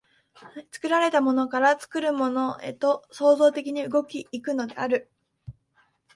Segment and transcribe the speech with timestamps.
[0.71, 5.11] 作られたものから作るものへと創造的に動き行くのである。